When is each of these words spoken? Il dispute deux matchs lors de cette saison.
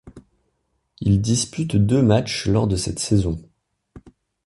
Il 0.99 1.21
dispute 1.21 1.75
deux 1.75 2.01
matchs 2.01 2.47
lors 2.47 2.65
de 2.67 2.75
cette 2.75 2.97
saison. 2.97 3.37